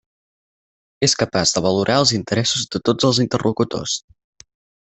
És 1.07 1.13
capaç 1.23 1.53
de 1.57 1.63
valorar 1.67 1.99
els 2.05 2.13
interessos 2.19 2.67
de 2.77 2.83
tots 2.91 3.11
els 3.11 3.21
interlocutors. 3.29 3.99